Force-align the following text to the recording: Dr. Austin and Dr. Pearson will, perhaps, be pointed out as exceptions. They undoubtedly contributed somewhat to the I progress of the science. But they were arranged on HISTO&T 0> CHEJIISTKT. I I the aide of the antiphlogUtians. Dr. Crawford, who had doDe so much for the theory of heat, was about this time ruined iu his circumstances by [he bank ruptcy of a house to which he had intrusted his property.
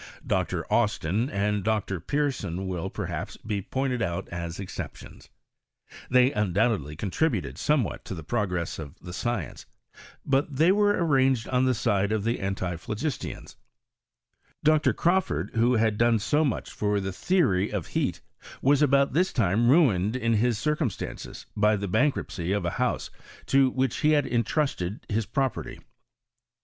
Dr. 0.25 0.65
Austin 0.73 1.29
and 1.29 1.63
Dr. 1.63 1.99
Pearson 1.99 2.65
will, 2.67 2.89
perhaps, 2.89 3.37
be 3.37 3.61
pointed 3.61 4.01
out 4.01 4.27
as 4.29 4.59
exceptions. 4.59 5.29
They 6.09 6.31
undoubtedly 6.31 6.95
contributed 6.95 7.59
somewhat 7.59 8.03
to 8.05 8.15
the 8.15 8.23
I 8.23 8.25
progress 8.25 8.79
of 8.79 8.97
the 8.99 9.13
science. 9.13 9.67
But 10.25 10.55
they 10.55 10.71
were 10.71 10.93
arranged 11.05 11.47
on 11.49 11.67
HISTO&T 11.67 11.83
0> 11.83 11.97
CHEJIISTKT. 11.97 12.01
I 12.01 12.03
I 12.03 12.07
the 12.07 12.13
aide 12.13 12.13
of 12.15 12.23
the 12.23 12.37
antiphlogUtians. 12.39 13.55
Dr. 14.63 14.93
Crawford, 14.93 15.51
who 15.53 15.75
had 15.75 15.99
doDe 15.99 16.19
so 16.19 16.43
much 16.43 16.71
for 16.71 16.99
the 16.99 17.13
theory 17.13 17.71
of 17.71 17.85
heat, 17.89 18.21
was 18.59 18.81
about 18.81 19.13
this 19.13 19.31
time 19.31 19.69
ruined 19.69 20.15
iu 20.15 20.31
his 20.31 20.57
circumstances 20.57 21.45
by 21.55 21.77
[he 21.77 21.85
bank 21.85 22.15
ruptcy 22.15 22.53
of 22.55 22.65
a 22.65 22.71
house 22.81 23.11
to 23.45 23.69
which 23.69 23.97
he 23.97 24.13
had 24.13 24.25
intrusted 24.25 25.05
his 25.07 25.27
property. 25.27 25.79